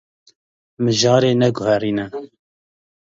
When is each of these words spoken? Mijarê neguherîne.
Mijarê 0.83 1.31
neguherîne. 1.41 2.05